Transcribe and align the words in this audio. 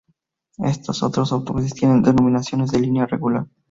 Estos 0.57 1.03
otros 1.03 1.31
autobuses 1.31 1.75
tienen 1.75 2.01
denominaciones 2.01 2.71
de 2.71 2.79
línea 2.79 3.05
regular. 3.05 3.45